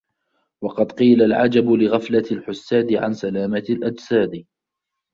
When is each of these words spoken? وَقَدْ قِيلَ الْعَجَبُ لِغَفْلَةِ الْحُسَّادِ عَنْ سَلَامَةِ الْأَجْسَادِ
وَقَدْ 0.63 0.91
قِيلَ 0.91 1.21
الْعَجَبُ 1.21 1.71
لِغَفْلَةِ 1.71 2.23
الْحُسَّادِ 2.31 2.93
عَنْ 2.93 3.13
سَلَامَةِ 3.13 3.65
الْأَجْسَادِ 3.69 4.45